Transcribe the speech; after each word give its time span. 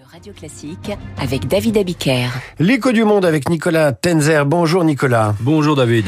de 0.00 0.12
Radio 0.12 0.32
Classique 0.32 0.92
avec 1.18 1.46
David 1.46 1.76
Abiker. 1.76 2.28
L'écho 2.58 2.92
du 2.92 3.04
monde 3.04 3.24
avec 3.24 3.48
Nicolas 3.48 3.92
Tenzer. 3.92 4.46
Bonjour 4.46 4.84
Nicolas. 4.84 5.34
Bonjour 5.40 5.76
David. 5.76 6.06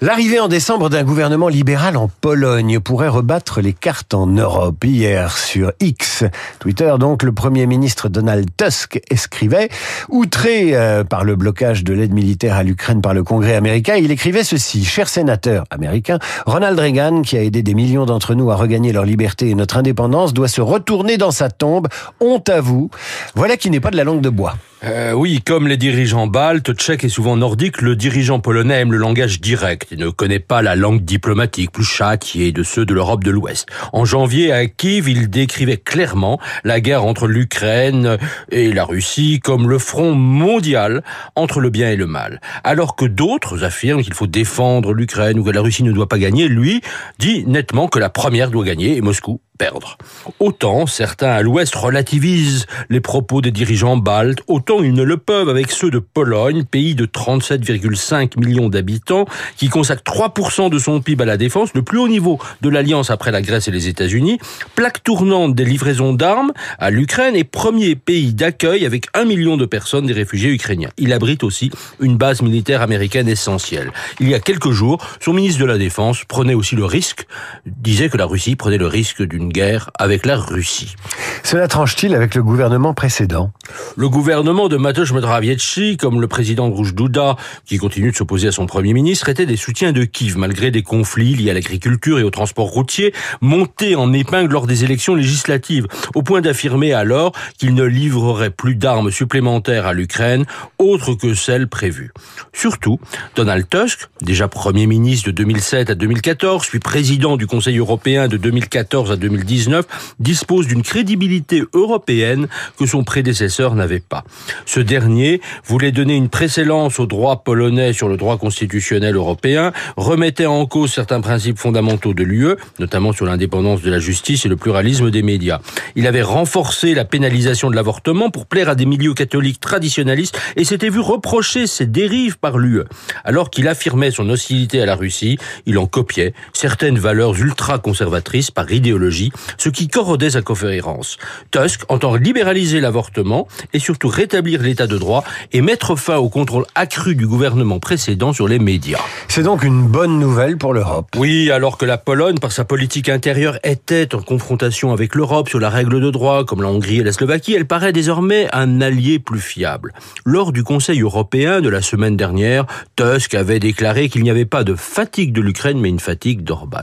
L'arrivée 0.00 0.40
en 0.40 0.48
décembre 0.48 0.90
d'un 0.90 1.04
gouvernement 1.04 1.48
libéral 1.48 1.96
en 1.96 2.08
Pologne 2.08 2.80
pourrait 2.80 3.08
rebattre 3.08 3.60
les 3.60 3.72
cartes 3.72 4.12
en 4.12 4.26
Europe. 4.26 4.84
Hier, 4.84 5.38
sur 5.38 5.72
X, 5.78 6.24
Twitter, 6.58 6.92
donc, 6.98 7.22
le 7.22 7.32
Premier 7.32 7.66
ministre 7.66 8.08
Donald 8.08 8.48
Tusk 8.56 9.00
écrivait, 9.08 9.68
outré 10.08 10.74
euh, 10.74 11.04
par 11.04 11.22
le 11.22 11.36
blocage 11.36 11.84
de 11.84 11.94
l'aide 11.94 12.12
militaire 12.12 12.56
à 12.56 12.64
l'Ukraine 12.64 13.00
par 13.00 13.14
le 13.14 13.22
Congrès 13.22 13.54
américain, 13.54 13.94
il 13.94 14.10
écrivait 14.10 14.42
ceci, 14.42 14.84
cher 14.84 15.08
sénateur 15.08 15.64
américain, 15.70 16.18
Ronald 16.44 16.78
Reagan, 16.78 17.22
qui 17.22 17.38
a 17.38 17.42
aidé 17.42 17.62
des 17.62 17.74
millions 17.74 18.04
d'entre 18.04 18.34
nous 18.34 18.50
à 18.50 18.56
regagner 18.56 18.92
leur 18.92 19.04
liberté 19.04 19.48
et 19.48 19.54
notre 19.54 19.76
indépendance, 19.76 20.34
doit 20.34 20.48
se 20.48 20.60
retourner 20.60 21.18
dans 21.18 21.30
sa 21.30 21.50
tombe. 21.50 21.86
Honte 22.20 22.48
à 22.48 22.60
vous. 22.60 22.90
Voilà 23.36 23.56
qui 23.56 23.70
n'est 23.70 23.80
pas 23.80 23.92
de 23.92 23.96
la 23.96 24.04
langue 24.04 24.20
de 24.20 24.30
bois. 24.30 24.54
Euh, 24.82 25.12
oui, 25.12 25.40
comme 25.40 25.68
les 25.68 25.76
dirigeants 25.76 26.26
baltes, 26.26 26.72
tchèques 26.74 27.04
et 27.04 27.08
souvent 27.08 27.36
nordiques, 27.36 27.80
le 27.80 27.96
dirigeant 27.96 28.40
polonais 28.40 28.80
aime 28.80 28.92
le 28.92 28.98
langage 28.98 29.40
direct 29.40 29.92
et 29.92 29.96
ne 29.96 30.10
connaît 30.10 30.40
pas 30.40 30.62
la 30.62 30.76
langue 30.76 31.02
diplomatique 31.04 31.70
plus 31.70 31.84
châtiée 31.84 32.52
de 32.52 32.62
ceux 32.62 32.84
de 32.84 32.92
l'Europe 32.92 33.24
de 33.24 33.30
l'Ouest. 33.30 33.66
En 33.92 34.04
janvier, 34.04 34.52
à 34.52 34.66
Kiev, 34.66 35.08
il 35.08 35.30
décrivait 35.30 35.78
clairement 35.78 36.38
la 36.64 36.80
guerre 36.80 37.04
entre 37.04 37.26
l'Ukraine 37.26 38.18
et 38.50 38.72
la 38.72 38.84
Russie 38.84 39.40
comme 39.42 39.70
le 39.70 39.78
front 39.78 40.14
mondial 40.14 41.02
entre 41.34 41.60
le 41.60 41.70
bien 41.70 41.90
et 41.90 41.96
le 41.96 42.06
mal. 42.06 42.40
Alors 42.62 42.96
que 42.96 43.06
d'autres 43.06 43.64
affirment 43.64 44.02
qu'il 44.02 44.14
faut 44.14 44.26
défendre 44.26 44.92
l'Ukraine 44.92 45.38
ou 45.38 45.44
que 45.44 45.50
la 45.50 45.60
Russie 45.60 45.84
ne 45.84 45.92
doit 45.92 46.08
pas 46.08 46.18
gagner, 46.18 46.48
lui 46.48 46.82
dit 47.18 47.44
nettement 47.46 47.88
que 47.88 47.98
la 47.98 48.10
première 48.10 48.50
doit 48.50 48.64
gagner 48.64 48.96
et 48.96 49.00
Moscou 49.00 49.40
perdre. 49.58 49.98
Autant 50.40 50.86
certains 50.86 51.30
à 51.30 51.42
l'Ouest 51.42 51.74
relativisent 51.74 52.66
les 52.90 53.00
propos 53.00 53.40
des 53.40 53.52
dirigeants 53.52 53.96
baltes, 53.96 54.40
autant 54.48 54.73
ils 54.82 54.94
ne 54.94 55.02
le 55.02 55.16
peuvent 55.16 55.48
avec 55.48 55.70
ceux 55.70 55.90
de 55.90 55.98
Pologne, 55.98 56.64
pays 56.64 56.94
de 56.94 57.06
37,5 57.06 58.38
millions 58.38 58.68
d'habitants, 58.68 59.26
qui 59.56 59.68
consacre 59.68 60.02
3% 60.02 60.70
de 60.70 60.78
son 60.78 61.00
PIB 61.00 61.22
à 61.22 61.26
la 61.26 61.36
défense, 61.36 61.74
le 61.74 61.82
plus 61.82 61.98
haut 61.98 62.08
niveau 62.08 62.38
de 62.62 62.68
l'alliance 62.68 63.10
après 63.10 63.30
la 63.30 63.42
Grèce 63.42 63.68
et 63.68 63.70
les 63.70 63.88
États-Unis, 63.88 64.38
plaque 64.74 65.02
tournante 65.02 65.54
des 65.54 65.64
livraisons 65.64 66.12
d'armes 66.12 66.52
à 66.78 66.90
l'Ukraine 66.90 67.36
et 67.36 67.44
premier 67.44 67.94
pays 67.94 68.32
d'accueil 68.32 68.86
avec 68.86 69.06
un 69.14 69.24
million 69.24 69.56
de 69.56 69.66
personnes 69.66 70.06
des 70.06 70.12
réfugiés 70.12 70.50
ukrainiens. 70.50 70.90
Il 70.96 71.12
abrite 71.12 71.44
aussi 71.44 71.70
une 72.00 72.16
base 72.16 72.42
militaire 72.42 72.82
américaine 72.82 73.28
essentielle. 73.28 73.92
Il 74.20 74.28
y 74.28 74.34
a 74.34 74.40
quelques 74.40 74.70
jours, 74.70 75.04
son 75.20 75.32
ministre 75.32 75.60
de 75.60 75.66
la 75.66 75.78
Défense 75.78 76.24
prenait 76.24 76.54
aussi 76.54 76.76
le 76.76 76.84
risque, 76.84 77.26
disait 77.66 78.08
que 78.08 78.16
la 78.16 78.26
Russie 78.26 78.56
prenait 78.56 78.78
le 78.78 78.86
risque 78.86 79.22
d'une 79.22 79.48
guerre 79.48 79.90
avec 79.98 80.24
la 80.26 80.36
Russie. 80.36 80.94
Cela 81.42 81.68
tranche-t-il 81.68 82.14
avec 82.14 82.34
le 82.34 82.42
gouvernement 82.42 82.94
précédent? 82.94 83.52
Le 83.96 84.08
gouvernement 84.08 84.53
de 84.54 84.76
Mateusz 84.76 85.12
Morawiecki, 85.12 85.96
comme 85.96 86.20
le 86.20 86.26
président 86.26 86.70
Rouge 86.70 86.94
Douda, 86.94 87.36
qui 87.66 87.76
continue 87.76 88.10
de 88.10 88.16
s'opposer 88.16 88.48
à 88.48 88.52
son 88.52 88.66
premier 88.66 88.94
ministre, 88.94 89.28
était 89.28 89.44
des 89.44 89.56
soutiens 89.56 89.92
de 89.92 90.04
Kiev, 90.04 90.38
malgré 90.38 90.70
des 90.70 90.82
conflits 90.82 91.34
liés 91.34 91.50
à 91.50 91.54
l'agriculture 91.54 92.18
et 92.18 92.22
au 92.22 92.30
transport 92.30 92.68
routier, 92.68 93.12
montés 93.40 93.96
en 93.96 94.12
épingle 94.12 94.52
lors 94.52 94.66
des 94.66 94.84
élections 94.84 95.14
législatives, 95.14 95.86
au 96.14 96.22
point 96.22 96.40
d'affirmer 96.40 96.92
alors 96.92 97.32
qu'il 97.58 97.74
ne 97.74 97.84
livrerait 97.84 98.50
plus 98.50 98.74
d'armes 98.74 99.10
supplémentaires 99.10 99.86
à 99.86 99.92
l'Ukraine, 99.92 100.46
autres 100.78 101.14
que 101.14 101.34
celles 101.34 101.68
prévues. 101.68 102.12
Surtout, 102.52 102.98
Donald 103.36 103.68
Tusk, 103.68 104.08
déjà 104.22 104.48
premier 104.48 104.86
ministre 104.86 105.26
de 105.26 105.32
2007 105.32 105.90
à 105.90 105.94
2014, 105.94 106.66
puis 106.68 106.78
président 106.78 107.36
du 107.36 107.46
Conseil 107.46 107.78
européen 107.78 108.28
de 108.28 108.36
2014 108.36 109.12
à 109.12 109.16
2015, 109.16 109.34
2019 109.34 110.14
dispose 110.18 110.66
d'une 110.66 110.82
crédibilité 110.82 111.62
européenne 111.72 112.48
que 112.78 112.86
son 112.86 113.04
prédécesseur 113.04 113.74
n'avait 113.74 114.00
pas. 114.00 114.24
Ce 114.66 114.80
dernier 114.80 115.40
voulait 115.64 115.92
donner 115.92 116.16
une 116.16 116.28
précédence 116.28 116.98
au 117.00 117.06
droit 117.06 117.42
polonais 117.42 117.92
sur 117.92 118.08
le 118.08 118.16
droit 118.16 118.38
constitutionnel 118.38 119.16
européen, 119.16 119.72
remettait 119.96 120.46
en 120.46 120.66
cause 120.66 120.92
certains 120.92 121.20
principes 121.20 121.58
fondamentaux 121.58 122.14
de 122.14 122.22
l'UE, 122.22 122.56
notamment 122.78 123.12
sur 123.12 123.26
l'indépendance 123.26 123.82
de 123.82 123.90
la 123.90 123.98
justice 123.98 124.44
et 124.44 124.48
le 124.48 124.56
pluralisme 124.56 125.10
des 125.10 125.22
médias. 125.22 125.60
Il 125.96 126.06
avait 126.06 126.22
renforcé 126.22 126.94
la 126.94 127.04
pénalisation 127.04 127.70
de 127.70 127.76
l'avortement 127.76 128.30
pour 128.30 128.46
plaire 128.46 128.68
à 128.68 128.74
des 128.74 128.86
milieux 128.86 129.14
catholiques 129.14 129.60
traditionnalistes 129.60 130.38
et 130.56 130.64
s'était 130.64 130.90
vu 130.90 131.00
reprocher 131.00 131.66
ses 131.66 131.86
dérives 131.86 132.38
par 132.38 132.58
l'UE. 132.58 132.82
Alors 133.24 133.50
qu'il 133.50 133.68
affirmait 133.68 134.10
son 134.10 134.28
hostilité 134.28 134.80
à 134.80 134.86
la 134.86 134.96
Russie, 134.96 135.38
il 135.66 135.78
en 135.78 135.86
copiait 135.86 136.34
certaines 136.52 136.98
valeurs 136.98 137.34
ultra-conservatrices 137.34 138.50
par 138.50 138.70
idéologie 138.70 139.32
ce 139.58 139.68
qui 139.68 139.88
corrodait 139.88 140.30
sa 140.30 140.42
conférence. 140.42 141.18
Tusk 141.50 141.82
entend 141.88 142.16
libéraliser 142.16 142.80
l'avortement 142.80 143.48
et 143.72 143.78
surtout 143.78 144.08
rétablir 144.08 144.33
l'état 144.42 144.86
de 144.86 144.98
droit 144.98 145.24
et 145.52 145.60
mettre 145.60 145.96
fin 145.96 146.16
au 146.16 146.28
contrôle 146.28 146.64
accru 146.74 147.14
du 147.14 147.26
gouvernement 147.26 147.78
précédent 147.78 148.32
sur 148.32 148.48
les 148.48 148.58
médias. 148.58 149.00
C'est 149.28 149.42
donc 149.42 149.62
une 149.62 149.86
bonne 149.86 150.18
nouvelle 150.18 150.56
pour 150.58 150.74
l'Europe. 150.74 151.08
Oui, 151.16 151.50
alors 151.50 151.78
que 151.78 151.84
la 151.84 151.98
Pologne, 151.98 152.38
par 152.38 152.52
sa 152.52 152.64
politique 152.64 153.08
intérieure, 153.08 153.58
était 153.64 154.14
en 154.14 154.20
confrontation 154.20 154.92
avec 154.92 155.14
l'Europe 155.14 155.48
sur 155.48 155.60
la 155.60 155.70
règle 155.70 156.00
de 156.00 156.10
droit, 156.10 156.44
comme 156.44 156.62
la 156.62 156.68
Hongrie 156.68 157.00
et 157.00 157.02
la 157.04 157.12
Slovaquie, 157.12 157.54
elle 157.54 157.66
paraît 157.66 157.92
désormais 157.92 158.48
un 158.52 158.80
allié 158.80 159.18
plus 159.18 159.40
fiable. 159.40 159.92
Lors 160.24 160.52
du 160.52 160.64
Conseil 160.64 161.00
européen 161.00 161.60
de 161.60 161.68
la 161.68 161.82
semaine 161.82 162.16
dernière, 162.16 162.66
Tusk 162.96 163.34
avait 163.34 163.60
déclaré 163.60 164.08
qu'il 164.08 164.22
n'y 164.22 164.30
avait 164.30 164.44
pas 164.44 164.64
de 164.64 164.74
fatigue 164.74 165.32
de 165.32 165.40
l'Ukraine, 165.40 165.78
mais 165.80 165.88
une 165.88 166.00
fatigue 166.00 166.42
d'Orban. 166.42 166.80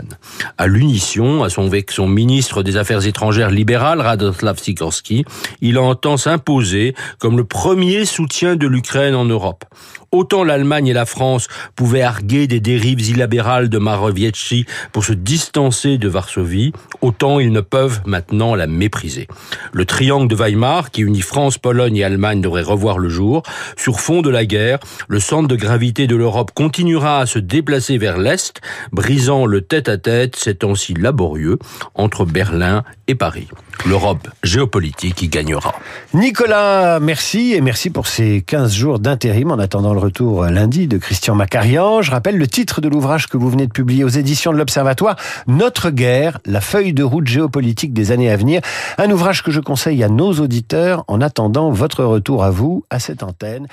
À 0.57 0.67
l'unition, 0.67 1.43
à 1.43 1.49
son, 1.49 1.65
avec 1.65 1.91
son 1.91 2.07
ministre 2.07 2.63
des 2.63 2.77
Affaires 2.77 3.05
étrangères 3.05 3.51
libéral, 3.51 4.01
Radoslav 4.01 4.59
Sikorski, 4.59 5.25
il 5.61 5.77
entend 5.77 6.17
s'imposer 6.17 6.95
comme 7.19 7.37
le 7.37 7.40
premier 7.43 8.05
soutien 8.05 8.55
de 8.55 8.67
l'Ukraine 8.67 9.15
en 9.15 9.25
Europe. 9.25 9.65
Autant 10.13 10.43
l'Allemagne 10.43 10.87
et 10.87 10.93
la 10.93 11.05
France 11.05 11.47
pouvaient 11.73 12.01
arguer 12.01 12.45
des 12.45 12.59
dérives 12.59 12.99
illabérales 12.99 13.69
de 13.69 13.77
Marowiecki 13.77 14.65
pour 14.91 15.05
se 15.05 15.13
distancer 15.13 15.97
de 15.97 16.09
Varsovie, 16.09 16.73
autant 16.99 17.39
ils 17.39 17.53
ne 17.53 17.61
peuvent 17.61 18.01
maintenant 18.05 18.53
la 18.53 18.67
mépriser. 18.67 19.29
Le 19.71 19.85
triangle 19.85 20.27
de 20.27 20.35
Weimar, 20.35 20.91
qui 20.91 21.01
unit 21.01 21.21
France, 21.21 21.57
Pologne 21.57 21.95
et 21.95 22.03
Allemagne, 22.03 22.41
devrait 22.41 22.61
revoir 22.61 22.97
le 22.97 23.07
jour. 23.07 23.43
Sur 23.77 24.01
fond 24.01 24.21
de 24.21 24.29
la 24.29 24.45
guerre, 24.45 24.79
le 25.07 25.21
centre 25.21 25.47
de 25.47 25.55
gravité 25.55 26.07
de 26.07 26.17
l'Europe 26.17 26.51
continuera 26.53 27.19
à 27.19 27.25
se 27.25 27.39
déplacer 27.39 27.97
vers 27.97 28.17
l'Est, 28.17 28.59
brisant 28.91 29.45
le 29.45 29.61
tête-à-tête, 29.61 30.35
ces 30.35 30.55
temps-ci 30.55 30.93
laborieux, 30.93 31.57
entre 31.95 32.25
Berlin 32.25 32.83
et 33.07 33.15
Paris. 33.15 33.47
L'Europe 33.87 34.27
géopolitique 34.43 35.21
y 35.21 35.29
gagnera. 35.29 35.73
Nicolas, 36.13 36.99
merci 36.99 37.53
et 37.53 37.61
merci 37.61 37.89
pour 37.89 38.07
ces 38.07 38.41
15 38.41 38.73
jours 38.73 38.99
d'intérim 38.99 39.51
en 39.51 39.57
attendant 39.57 39.93
le 39.93 40.00
retour 40.01 40.45
lundi 40.45 40.87
de 40.87 40.97
Christian 40.97 41.35
Macarian. 41.35 42.01
Je 42.01 42.11
rappelle 42.11 42.37
le 42.37 42.47
titre 42.47 42.81
de 42.81 42.89
l'ouvrage 42.89 43.27
que 43.27 43.37
vous 43.37 43.49
venez 43.49 43.67
de 43.67 43.71
publier 43.71 44.03
aux 44.03 44.09
éditions 44.09 44.51
de 44.51 44.57
l'Observatoire, 44.57 45.15
Notre 45.47 45.91
guerre, 45.91 46.39
la 46.45 46.59
feuille 46.59 46.93
de 46.93 47.03
route 47.03 47.27
géopolitique 47.27 47.93
des 47.93 48.11
années 48.11 48.29
à 48.29 48.35
venir. 48.35 48.61
Un 48.97 49.11
ouvrage 49.11 49.43
que 49.43 49.51
je 49.51 49.61
conseille 49.61 50.03
à 50.03 50.09
nos 50.09 50.33
auditeurs 50.33 51.05
en 51.07 51.21
attendant 51.21 51.69
votre 51.71 52.03
retour 52.03 52.43
à 52.43 52.49
vous, 52.49 52.83
à 52.89 52.99
cette 52.99 53.23
antenne. 53.23 53.67